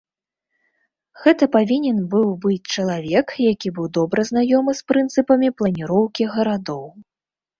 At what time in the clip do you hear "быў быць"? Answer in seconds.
2.13-2.71